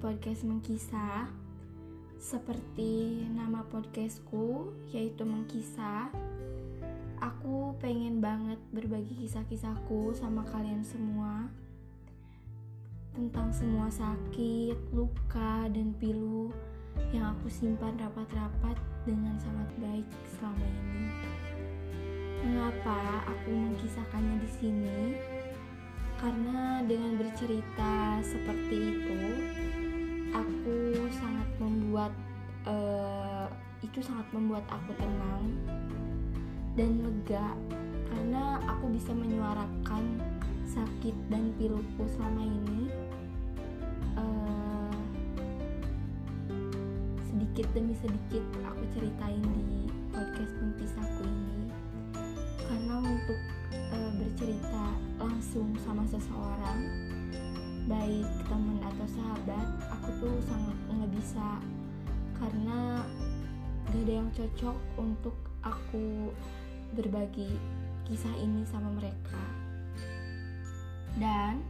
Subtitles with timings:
[0.00, 1.28] podcast Mengkisah.
[2.16, 6.08] Seperti nama podcastku, yaitu Mengkisah.
[7.20, 11.52] Aku pengen banget berbagi kisah-kisahku sama kalian semua
[13.12, 16.48] tentang semua sakit, luka, dan pilu
[17.12, 21.06] yang aku simpan rapat-rapat dengan sangat baik selama ini.
[22.48, 25.00] Mengapa aku mengkisahkannya di sini?
[26.16, 29.20] Karena dengan bercerita seperti itu,
[30.34, 30.76] aku
[31.10, 32.12] sangat membuat
[32.68, 33.46] uh,
[33.80, 35.46] itu sangat membuat aku tenang
[36.78, 37.56] dan lega
[38.10, 40.04] karena aku bisa menyuarakan
[40.70, 42.80] sakit dan piluku selama ini
[44.14, 44.94] uh,
[47.26, 51.70] sedikit demi sedikit aku ceritain di podcast pentisahku ini.
[52.66, 53.40] Karena untuk
[61.30, 61.62] bisa
[62.42, 63.06] karena
[63.86, 66.34] gak ada yang cocok untuk aku
[66.98, 67.54] berbagi
[68.02, 69.38] kisah ini sama mereka.
[71.14, 71.62] Dan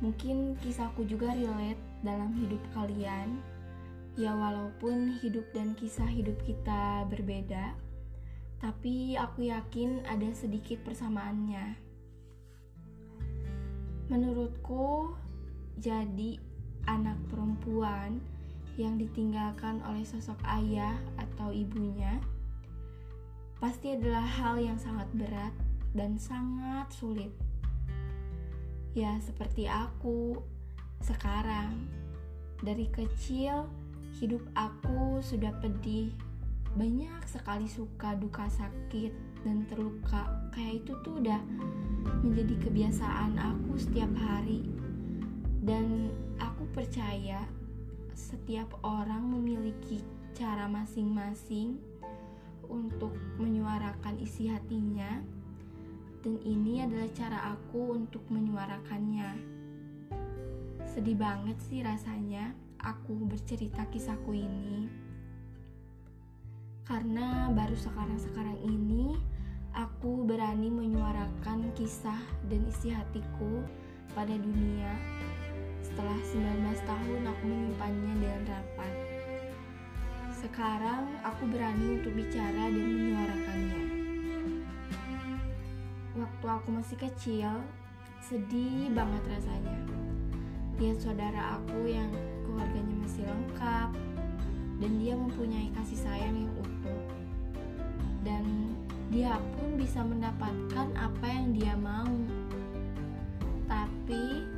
[0.00, 3.36] mungkin kisahku juga relate dalam hidup kalian.
[4.16, 7.76] Ya walaupun hidup dan kisah hidup kita berbeda
[8.64, 11.76] tapi aku yakin ada sedikit persamaannya.
[14.08, 15.12] Menurutku,
[15.76, 16.40] jadi
[16.88, 18.24] anak perempuan
[18.76, 22.20] yang ditinggalkan oleh sosok ayah atau ibunya
[23.56, 25.54] pasti adalah hal yang sangat berat
[25.96, 27.32] dan sangat sulit.
[28.92, 30.40] Ya, seperti aku
[31.00, 31.88] sekarang,
[32.60, 33.68] dari kecil
[34.20, 36.12] hidup aku sudah pedih.
[36.76, 39.12] Banyak sekali suka duka sakit
[39.44, 40.28] dan terluka.
[40.52, 41.40] Kayak itu tuh udah
[42.20, 44.68] menjadi kebiasaan aku setiap hari.
[45.64, 47.44] Dan aku percaya
[48.16, 50.00] setiap orang memiliki
[50.32, 51.76] cara masing-masing
[52.66, 55.20] untuk menyuarakan isi hatinya.
[56.24, 59.30] Dan ini adalah cara aku untuk menyuarakannya.
[60.88, 64.88] Sedih banget sih rasanya aku bercerita kisahku ini.
[66.88, 69.14] Karena baru sekarang-sekarang ini
[69.76, 73.62] aku berani menyuarakan kisah dan isi hatiku
[74.16, 74.96] pada dunia
[75.96, 78.92] setelah 19 tahun aku menyimpannya dengan rapat.
[80.28, 83.82] Sekarang aku berani untuk bicara dan menyuarakannya.
[86.20, 87.48] Waktu aku masih kecil,
[88.20, 89.80] sedih banget rasanya.
[90.76, 92.12] Lihat saudara aku yang
[92.44, 93.88] keluarganya masih lengkap,
[94.76, 97.02] dan dia mempunyai kasih sayang yang utuh
[98.20, 98.44] dan
[99.08, 102.10] dia pun bisa mendapatkan apa yang dia mau
[103.64, 104.55] tapi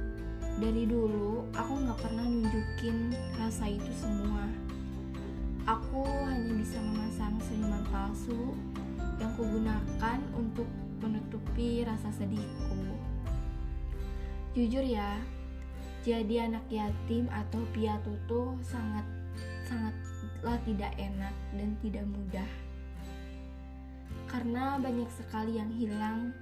[0.59, 4.47] dari dulu aku nggak pernah nunjukin rasa itu semua
[5.65, 8.55] aku hanya bisa memasang senyuman palsu
[9.23, 10.67] yang kugunakan untuk
[10.99, 12.83] menutupi rasa sedihku
[14.59, 15.19] jujur ya
[16.09, 19.05] jadi anak yatim atau piatu tuh sangat
[19.69, 22.51] sangatlah tidak enak dan tidak mudah.
[24.25, 26.33] Karena banyak sekali yang hilang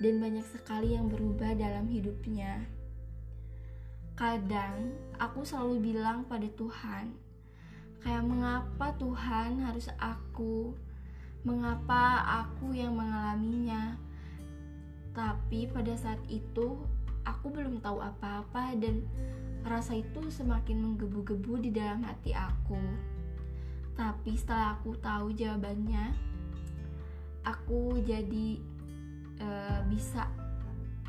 [0.00, 2.64] dan banyak sekali yang berubah dalam hidupnya.
[4.20, 7.16] Kadang aku selalu bilang pada Tuhan,
[8.04, 10.76] kayak mengapa Tuhan harus aku?
[11.40, 13.96] Mengapa aku yang mengalaminya?
[15.16, 16.84] Tapi pada saat itu
[17.24, 19.08] aku belum tahu apa-apa dan
[19.60, 22.80] Rasa itu semakin menggebu-gebu di dalam hati aku.
[23.92, 26.16] Tapi setelah aku tahu jawabannya,
[27.44, 28.56] aku jadi
[29.36, 30.24] uh, bisa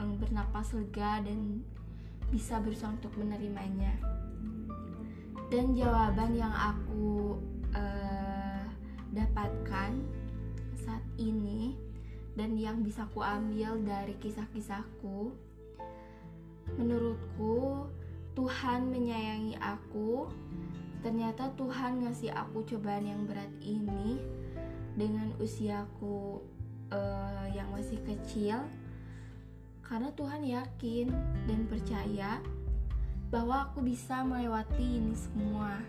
[0.03, 1.63] um, bernapas lega dan
[2.31, 3.91] bisa berusaha untuk menerimanya.
[5.51, 7.35] Dan jawaban yang aku
[7.75, 8.63] uh,
[9.11, 9.91] dapatkan
[10.79, 11.75] saat ini
[12.39, 15.35] dan yang bisa ku ambil dari kisah-kisahku,
[16.79, 17.91] menurutku
[18.31, 20.31] Tuhan menyayangi aku.
[21.03, 24.21] Ternyata Tuhan ngasih aku cobaan yang berat ini
[24.95, 26.39] dengan usiaku
[26.93, 28.63] uh, yang masih kecil.
[29.91, 31.11] Karena Tuhan yakin
[31.51, 32.39] dan percaya
[33.27, 35.83] bahwa aku bisa melewati ini semua.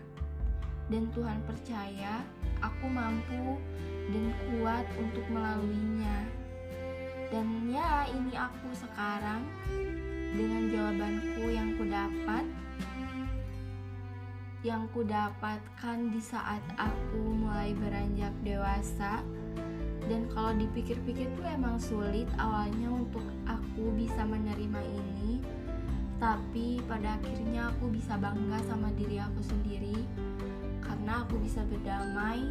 [0.91, 2.19] Dan Tuhan percaya
[2.59, 3.55] aku mampu
[4.11, 6.27] dan kuat untuk melaluinya.
[7.31, 9.47] Dan ya, ini aku sekarang
[10.35, 12.43] dengan jawabanku yang kudapat
[14.63, 19.23] yang kudapatkan di saat aku mulai beranjak dewasa
[20.11, 25.39] dan kalau dipikir-pikir tuh emang sulit awalnya untuk aku bisa menerima ini
[26.23, 30.07] Tapi pada akhirnya aku bisa bangga sama diri aku sendiri
[30.79, 32.47] karena aku bisa berdamai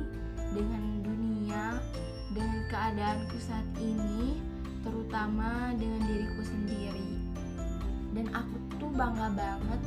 [0.53, 1.81] dengan dunia,
[2.37, 4.37] dengan keadaanku saat ini,
[4.85, 7.17] terutama dengan diriku sendiri.
[8.13, 9.81] Dan aku tuh bangga banget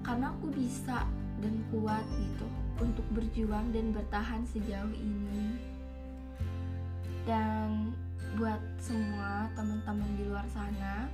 [0.00, 1.04] karena aku bisa
[1.44, 2.48] dan kuat gitu
[2.80, 5.67] untuk berjuang dan bertahan sejauh ini.
[7.28, 7.92] Dan
[8.40, 11.12] buat semua teman-teman di luar sana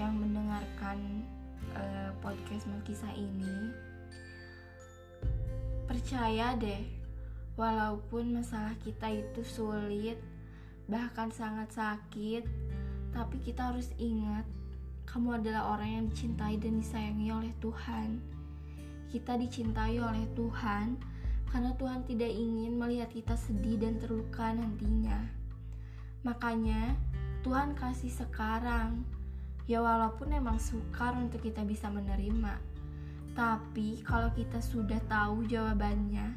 [0.00, 1.20] yang mendengarkan
[1.76, 3.76] uh, podcast Melkisah ini,
[5.84, 6.80] percaya deh,
[7.60, 10.16] walaupun masalah kita itu sulit,
[10.88, 12.48] bahkan sangat sakit,
[13.12, 14.48] tapi kita harus ingat,
[15.04, 18.16] kamu adalah orang yang dicintai dan disayangi oleh Tuhan.
[19.12, 20.96] Kita dicintai oleh Tuhan
[21.48, 25.16] karena Tuhan tidak ingin melihat kita sedih dan terluka nantinya.
[26.24, 26.92] Makanya,
[27.40, 29.06] Tuhan kasih sekarang,
[29.64, 32.60] ya walaupun emang sukar untuk kita bisa menerima.
[33.32, 36.36] Tapi kalau kita sudah tahu jawabannya,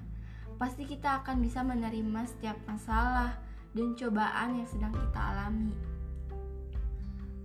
[0.61, 3.35] pasti kita akan bisa menerima setiap masalah
[3.73, 5.73] dan cobaan yang sedang kita alami.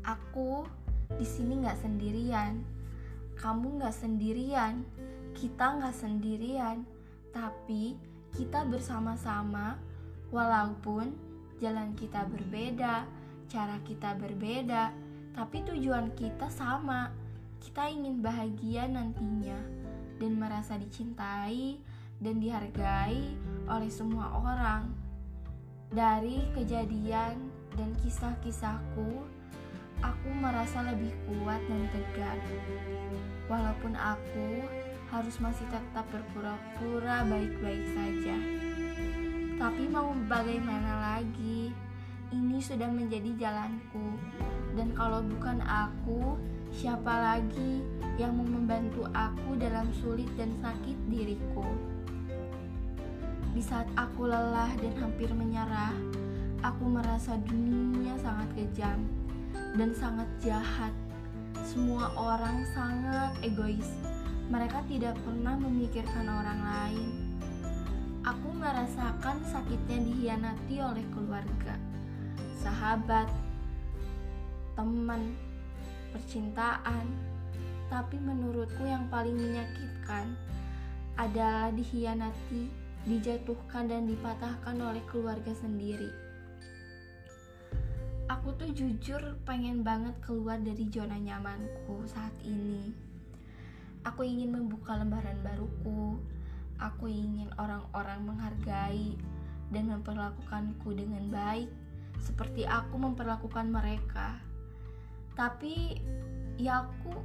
[0.04, 0.68] Aku
[1.16, 2.62] di sini nggak sendirian,
[3.40, 4.84] kamu nggak sendirian,
[5.32, 6.84] kita nggak sendirian,
[7.36, 8.00] tapi
[8.32, 9.76] kita bersama-sama,
[10.32, 11.12] walaupun
[11.60, 13.04] jalan kita berbeda,
[13.52, 14.96] cara kita berbeda,
[15.36, 17.12] tapi tujuan kita sama.
[17.60, 19.58] Kita ingin bahagia nantinya
[20.16, 21.76] dan merasa dicintai
[22.24, 23.36] dan dihargai
[23.68, 24.88] oleh semua orang.
[25.92, 29.28] Dari kejadian dan kisah-kisahku,
[30.00, 32.38] aku merasa lebih kuat dan tegar.
[33.46, 34.64] Walaupun aku
[35.10, 38.36] harus masih tetap berpura-pura baik-baik saja.
[39.56, 41.72] Tapi mau bagaimana lagi?
[42.34, 44.18] Ini sudah menjadi jalanku.
[44.74, 46.36] Dan kalau bukan aku,
[46.74, 47.80] siapa lagi
[48.20, 51.64] yang mau membantu aku dalam sulit dan sakit diriku?
[53.56, 55.96] Di saat aku lelah dan hampir menyerah,
[56.60, 59.00] aku merasa dunia sangat kejam
[59.80, 60.92] dan sangat jahat.
[61.64, 64.15] Semua orang sangat egois.
[64.46, 67.26] Mereka tidak pernah memikirkan orang lain
[68.26, 71.78] aku merasakan sakitnya dihianati oleh keluarga,
[72.58, 73.30] sahabat,
[74.74, 75.38] teman,
[76.10, 77.06] percintaan.
[77.86, 80.34] Tapi menurutku yang paling menyakitkan
[81.14, 82.66] adalah dihianati,
[83.06, 86.10] dijatuhkan dan dipatahkan oleh keluarga sendiri.
[88.26, 93.05] Aku tuh jujur pengen banget keluar dari zona nyamanku saat ini.
[94.06, 96.22] Aku ingin membuka lembaran baruku,
[96.76, 99.16] Aku ingin orang-orang menghargai
[99.72, 101.72] dan memperlakukanku dengan baik
[102.20, 104.36] seperti aku memperlakukan mereka.
[105.32, 105.96] Tapi
[106.60, 107.16] ya aku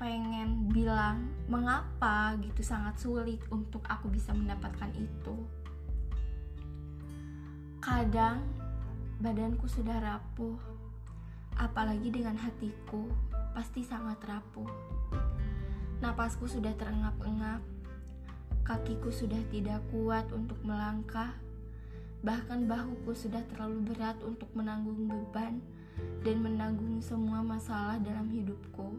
[0.00, 5.36] pengen bilang mengapa gitu sangat sulit untuk aku bisa mendapatkan itu.
[7.84, 8.40] Kadang
[9.20, 10.56] badanku sudah rapuh,
[11.60, 13.04] apalagi dengan hatiku
[13.52, 14.68] pasti sangat rapuh.
[15.98, 17.58] Napasku sudah terengap-engap,
[18.62, 21.34] Kakiku sudah tidak kuat untuk melangkah,
[22.22, 25.58] bahkan bahuku sudah terlalu berat untuk menanggung beban
[26.22, 28.94] dan menanggung semua masalah dalam hidupku.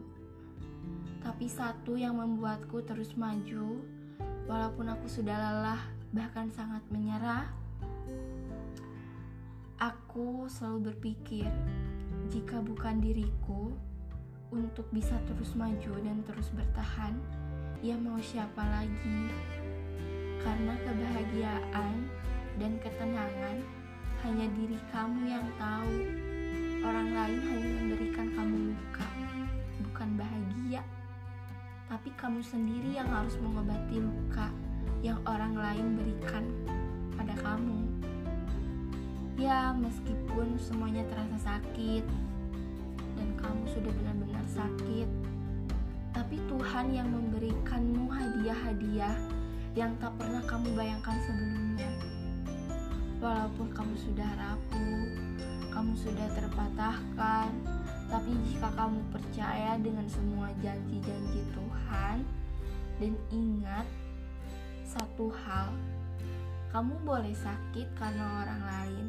[1.24, 3.80] Tapi satu yang membuatku terus maju,
[4.44, 5.80] walaupun aku sudah lelah,
[6.12, 7.48] bahkan sangat menyerah.
[9.80, 11.48] Aku selalu berpikir,
[12.28, 13.72] jika bukan diriku
[14.50, 17.14] untuk bisa terus maju dan terus bertahan,
[17.82, 19.30] ya mau siapa lagi?
[20.42, 22.10] Karena kebahagiaan
[22.58, 23.56] dan ketenangan
[24.26, 25.94] hanya diri kamu yang tahu.
[26.80, 29.08] Orang lain hanya memberikan kamu luka,
[29.86, 30.82] bukan bahagia.
[31.86, 34.50] Tapi kamu sendiri yang harus mengobati luka
[35.04, 36.44] yang orang lain berikan
[37.14, 37.86] pada kamu.
[39.40, 42.29] Ya, meskipun semuanya terasa sakit
[43.60, 45.08] kamu sudah benar-benar sakit,
[46.16, 49.12] tapi Tuhan yang memberikanmu hadiah-hadiah
[49.76, 51.92] yang tak pernah kamu bayangkan sebelumnya.
[53.20, 55.04] Walaupun kamu sudah rapuh,
[55.76, 57.52] kamu sudah terpatahkan,
[58.08, 62.24] tapi jika kamu percaya dengan semua janji-janji Tuhan
[62.96, 63.84] dan ingat
[64.88, 65.68] satu hal,
[66.72, 69.06] kamu boleh sakit karena orang lain,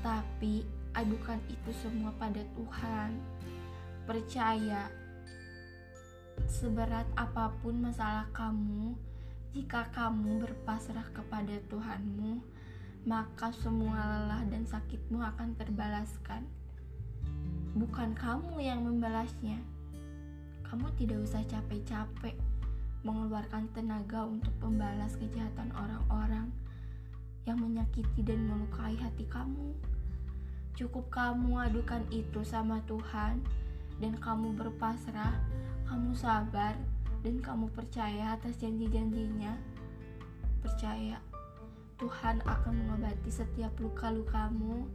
[0.00, 3.14] tapi adukan itu semua pada Tuhan.
[4.08, 4.90] Percaya,
[6.50, 8.98] seberat apa pun masalah kamu,
[9.50, 12.38] jika kamu berpasrah kepada Tuhanmu,
[13.06, 16.44] maka semua lelah dan sakitmu akan terbalaskan.
[17.70, 19.62] bukan kamu yang membalasnya.
[20.66, 22.34] Kamu tidak usah capek-capek
[23.06, 26.50] mengeluarkan tenaga untuk membalas kejahatan orang-orang
[27.48, 29.72] yang menyakiti dan melukai hati kamu.
[30.80, 33.44] Cukup kamu adukan itu sama Tuhan
[34.00, 35.36] dan kamu berpasrah,
[35.84, 36.72] kamu sabar
[37.20, 39.60] dan kamu percaya atas janji-janjinya.
[40.64, 41.20] Percaya
[42.00, 44.88] Tuhan akan mengobati setiap luka-lukamu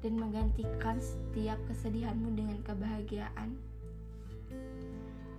[0.00, 3.60] dan menggantikan setiap kesedihanmu dengan kebahagiaan.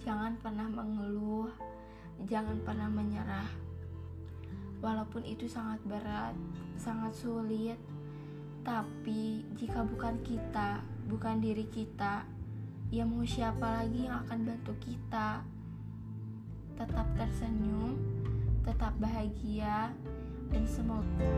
[0.05, 1.49] Jangan pernah mengeluh,
[2.29, 3.49] jangan pernah menyerah.
[4.77, 6.37] Walaupun itu sangat berat,
[6.77, 7.81] sangat sulit,
[8.67, 12.27] tapi jika bukan kita, bukan diri kita,
[12.91, 15.39] ya mau siapa lagi yang akan bantu kita?
[16.75, 17.95] Tetap tersenyum,
[18.67, 19.95] tetap bahagia,
[20.51, 21.31] dan semoga